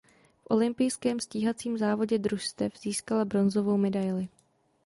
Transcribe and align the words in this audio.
V 0.41 0.45
olympijském 0.49 1.19
stíhacím 1.19 1.77
závodě 1.77 2.17
družstev 2.17 2.77
získala 2.79 3.25
bronzovou 3.25 3.77
medaili. 3.77 4.27